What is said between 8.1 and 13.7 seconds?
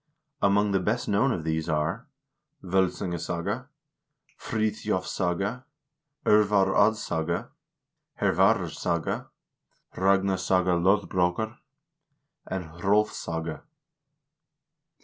Hervararsaga," "Ragnarssaga Lo3br6kar," and "Hr61fssaga."